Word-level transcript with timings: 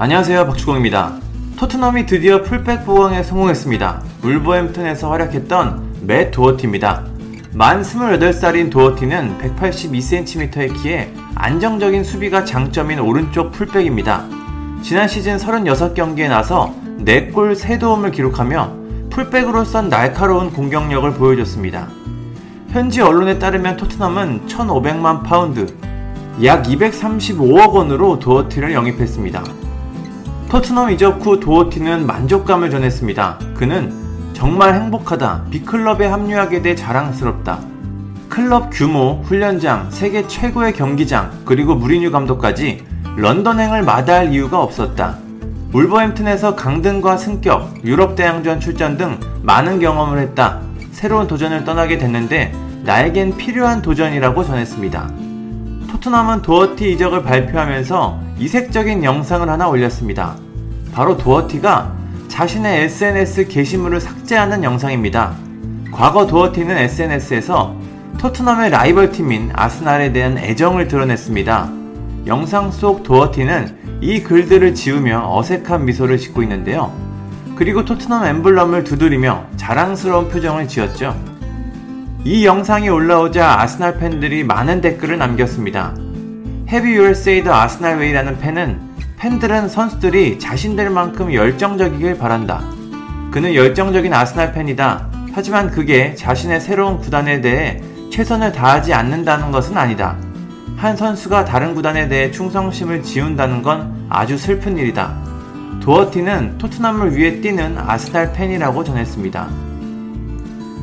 안녕하세요 0.00 0.46
박주공입니다. 0.46 1.14
토트넘이 1.56 2.06
드디어 2.06 2.42
풀백 2.42 2.86
보강에 2.86 3.24
성공했습니다. 3.24 4.00
울버햄튼에서 4.22 5.10
활약했던 5.10 6.02
맷 6.02 6.30
도어티입니다. 6.30 7.04
만 7.52 7.82
28살인 7.82 8.70
도어티는 8.70 9.38
182cm의 9.38 10.80
키에 10.80 11.12
안정적인 11.34 12.04
수비가 12.04 12.44
장점인 12.44 13.00
오른쪽 13.00 13.50
풀백입니다. 13.50 14.24
지난 14.82 15.08
시즌 15.08 15.36
36경기에 15.36 16.28
나서 16.28 16.72
4골 17.00 17.56
3도움을 17.56 18.12
기록하며 18.12 18.76
풀백으로 19.10 19.64
선 19.64 19.88
날카로운 19.88 20.52
공격력을 20.52 21.12
보여줬습니다. 21.14 21.88
현지 22.68 23.00
언론에 23.00 23.40
따르면 23.40 23.76
토트넘은 23.76 24.46
1,500만 24.46 25.24
파운드, 25.24 25.66
약 26.44 26.66
235억 26.66 27.72
원으로 27.72 28.20
도어티를 28.20 28.72
영입했습니다. 28.72 29.67
토트넘 30.48 30.90
이적 30.92 31.24
후 31.24 31.38
도어티는 31.38 32.06
만족감을 32.06 32.70
전했습니다. 32.70 33.38
그는 33.54 33.92
정말 34.32 34.74
행복하다. 34.74 35.44
빅클럽에 35.50 36.06
합류하게 36.06 36.62
돼 36.62 36.74
자랑스럽다. 36.74 37.58
클럽 38.30 38.70
규모, 38.72 39.20
훈련장, 39.24 39.90
세계 39.90 40.26
최고의 40.26 40.72
경기장, 40.72 41.30
그리고 41.44 41.74
무리뉴 41.74 42.10
감독까지 42.10 42.82
런던행을 43.16 43.82
마다할 43.82 44.32
이유가 44.32 44.62
없었다. 44.62 45.18
울버햄튼에서 45.74 46.56
강등과 46.56 47.18
승격, 47.18 47.84
유럽 47.84 48.16
대항전 48.16 48.58
출전 48.60 48.96
등 48.96 49.20
많은 49.42 49.80
경험을 49.80 50.18
했다. 50.18 50.60
새로운 50.92 51.26
도전을 51.26 51.64
떠나게 51.64 51.98
됐는데 51.98 52.54
나에겐 52.84 53.36
필요한 53.36 53.82
도전이라고 53.82 54.44
전했습니다. 54.44 55.10
토트넘은 55.90 56.40
도어티 56.40 56.90
이적을 56.92 57.22
발표하면서 57.22 58.27
이색적인 58.38 59.02
영상을 59.02 59.48
하나 59.48 59.68
올렸습니다. 59.68 60.36
바로 60.92 61.16
도어티가 61.16 61.92
자신의 62.28 62.84
SNS 62.84 63.48
게시물을 63.48 64.00
삭제하는 64.00 64.62
영상입니다. 64.62 65.34
과거 65.90 66.26
도어티는 66.26 66.76
SNS에서 66.76 67.74
토트넘의 68.18 68.70
라이벌 68.70 69.10
팀인 69.10 69.50
아스날에 69.54 70.12
대한 70.12 70.38
애정을 70.38 70.86
드러냈습니다. 70.86 71.72
영상 72.26 72.70
속 72.70 73.02
도어티는 73.02 74.00
이 74.00 74.22
글들을 74.22 74.74
지우며 74.74 75.24
어색한 75.36 75.84
미소를 75.84 76.18
짓고 76.18 76.42
있는데요. 76.42 76.92
그리고 77.56 77.84
토트넘 77.84 78.24
엠블럼을 78.24 78.84
두드리며 78.84 79.46
자랑스러운 79.56 80.28
표정을 80.28 80.68
지었죠. 80.68 81.16
이 82.24 82.46
영상이 82.46 82.88
올라오자 82.88 83.60
아스날 83.60 83.98
팬들이 83.98 84.44
많은 84.44 84.80
댓글을 84.80 85.18
남겼습니다. 85.18 85.94
The 86.68 87.48
Arsenal 87.48 87.98
way라는 87.98 88.38
팬은 88.40 88.78
팬들은 89.16 89.70
선수들이 89.70 90.38
자신들만큼 90.38 91.32
열정적이길 91.32 92.18
바란다. 92.18 92.62
그는 93.30 93.54
열정적인 93.54 94.12
아스날 94.12 94.52
팬이다. 94.52 95.08
하지만 95.32 95.70
그게 95.70 96.14
자신의 96.14 96.60
새로운 96.60 96.98
구단에 96.98 97.40
대해 97.40 97.80
최선을 98.10 98.52
다하지 98.52 98.92
않는다는 98.92 99.50
것은 99.50 99.78
아니다. 99.78 100.16
한 100.76 100.94
선수가 100.94 101.46
다른 101.46 101.74
구단에 101.74 102.06
대해 102.06 102.30
충성심을 102.30 103.02
지운다는 103.02 103.62
건 103.62 104.06
아주 104.10 104.36
슬픈 104.36 104.76
일이다. 104.76 105.16
도어티는 105.80 106.58
토트넘을 106.58 107.16
위해 107.16 107.40
뛰는 107.40 107.78
아스날 107.78 108.34
팬이라고 108.34 108.84
전했습니다. 108.84 109.48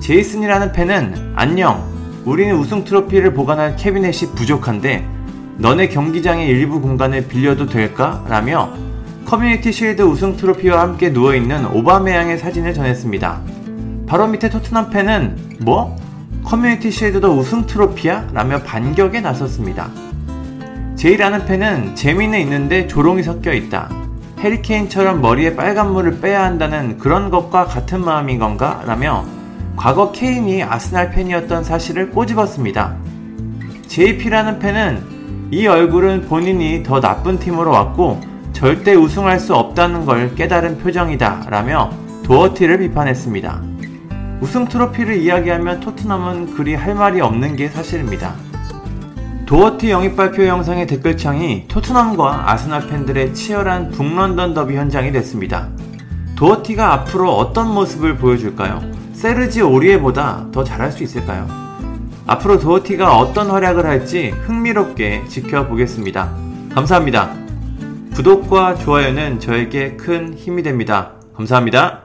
제이슨이라는 0.00 0.70
팬은 0.70 1.32
안녕. 1.34 1.84
우리는 2.24 2.54
우승 2.54 2.84
트로피를 2.84 3.34
보관할 3.34 3.74
캐비넷이 3.74 4.30
부족한데 4.36 5.21
너네 5.58 5.88
경기장의 5.88 6.48
일부 6.48 6.80
공간을 6.80 7.28
빌려도 7.28 7.66
될까? 7.66 8.24
라며 8.28 8.72
커뮤니티 9.26 9.70
실드 9.70 10.02
우승 10.02 10.36
트로피와 10.36 10.80
함께 10.80 11.10
누워있는 11.10 11.66
오바메양의 11.66 12.38
사진을 12.38 12.74
전했습니다. 12.74 13.40
바로 14.06 14.26
밑에 14.26 14.50
토트넘 14.50 14.90
팬은 14.90 15.58
뭐? 15.60 15.96
커뮤니티 16.44 16.90
실드도 16.90 17.32
우승 17.32 17.66
트로피야? 17.66 18.28
라며 18.32 18.62
반격에 18.62 19.20
나섰습니다. 19.20 19.90
제이라는 20.96 21.46
팬은 21.46 21.94
재미는 21.94 22.40
있는데 22.40 22.86
조롱이 22.86 23.22
섞여 23.22 23.52
있다. 23.52 23.90
해리케인처럼 24.40 25.20
머리에 25.20 25.54
빨간물을 25.54 26.20
빼야 26.20 26.44
한다는 26.44 26.98
그런 26.98 27.30
것과 27.30 27.66
같은 27.66 28.04
마음인 28.04 28.38
건가? 28.38 28.82
라며 28.86 29.24
과거 29.76 30.12
케인이 30.12 30.62
아스날 30.62 31.10
팬이었던 31.10 31.62
사실을 31.64 32.10
꼬집었습니다. 32.10 32.96
JP라는 33.86 34.58
팬은 34.58 35.21
이 35.52 35.66
얼굴은 35.66 36.22
본인이 36.22 36.82
더 36.82 36.98
나쁜 36.98 37.38
팀으로 37.38 37.72
왔고 37.72 38.18
절대 38.54 38.94
우승할 38.94 39.38
수 39.38 39.54
없다는 39.54 40.06
걸 40.06 40.34
깨달은 40.34 40.78
표정이다 40.78 41.44
라며 41.50 41.90
도어티를 42.24 42.78
비판했습니다. 42.78 43.60
우승 44.40 44.66
트로피를 44.66 45.18
이야기하면 45.18 45.80
토트넘은 45.80 46.54
그리 46.54 46.74
할 46.74 46.94
말이 46.94 47.20
없는 47.20 47.56
게 47.56 47.68
사실입니다. 47.68 48.32
도어티 49.44 49.90
영입 49.90 50.16
발표 50.16 50.46
영상의 50.46 50.86
댓글창이 50.86 51.68
토트넘과 51.68 52.50
아스날 52.50 52.86
팬들의 52.88 53.34
치열한 53.34 53.90
북런던 53.90 54.54
더비 54.54 54.74
현장이 54.74 55.12
됐습니다. 55.12 55.68
도어티가 56.34 56.94
앞으로 56.94 57.30
어떤 57.30 57.74
모습을 57.74 58.16
보여줄까요? 58.16 58.80
세르지 59.12 59.60
오리에보다 59.60 60.46
더 60.50 60.64
잘할 60.64 60.90
수 60.90 61.02
있을까요? 61.02 61.61
앞으로 62.26 62.58
도어티가 62.58 63.16
어떤 63.16 63.50
활약을 63.50 63.84
할지 63.84 64.30
흥미롭게 64.30 65.24
지켜보겠습니다. 65.28 66.30
감사합니다. 66.74 67.34
구독과 68.14 68.76
좋아요는 68.76 69.40
저에게 69.40 69.96
큰 69.96 70.34
힘이 70.34 70.62
됩니다. 70.62 71.12
감사합니다. 71.34 72.01